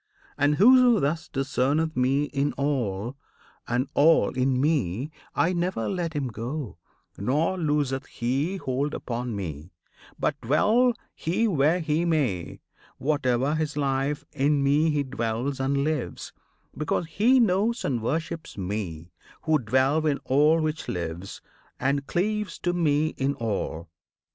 And 0.35 0.55
whoso 0.55 0.99
thus 0.99 1.27
Discerneth 1.29 1.95
Me 1.95 2.23
in 2.23 2.53
all, 2.53 3.17
and 3.67 3.87
all 3.93 4.29
in 4.29 4.59
Me, 4.59 5.11
I 5.35 5.53
never 5.53 5.87
let 5.87 6.13
him 6.13 6.29
go; 6.29 6.79
nor 7.19 7.55
looseneth 7.55 8.07
he 8.07 8.57
Hold 8.57 8.95
upon 8.95 9.35
Me; 9.35 9.73
but, 10.17 10.41
dwell 10.41 10.95
he 11.13 11.47
where 11.47 11.81
he 11.81 12.03
may, 12.03 12.61
Whate'er 12.97 13.53
his 13.53 13.77
life, 13.77 14.25
in 14.31 14.63
Me 14.63 14.89
he 14.89 15.03
dwells 15.03 15.59
and 15.59 15.83
lives, 15.83 16.33
Because 16.75 17.05
he 17.05 17.39
knows 17.39 17.85
and 17.85 18.01
worships 18.01 18.57
Me, 18.57 19.11
Who 19.43 19.59
dwell 19.59 20.07
In 20.07 20.17
all 20.25 20.59
which 20.61 20.87
lives, 20.87 21.43
and 21.79 22.07
cleaves 22.07 22.57
to 22.63 22.73
Me 22.73 23.09
in 23.17 23.35
all. 23.35 23.87